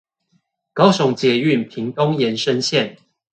[0.73, 2.97] 高雄捷運屏東延伸線